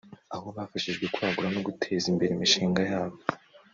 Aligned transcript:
aho 0.35 0.47
bafashijwe 0.57 1.05
kwagura 1.13 1.49
no 1.55 1.61
guteza 1.67 2.05
imbere 2.13 2.31
imishinga 2.33 2.81
yabo 2.91 3.17